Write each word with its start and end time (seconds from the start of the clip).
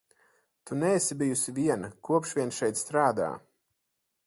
Tu 0.69 0.77
neesi 0.83 1.17
bijusi 1.19 1.53
viena, 1.59 1.91
kopš 2.09 2.35
vien 2.39 2.57
šeit 2.61 2.83
strādā. 2.83 3.31